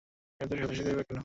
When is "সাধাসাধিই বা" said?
0.53-1.03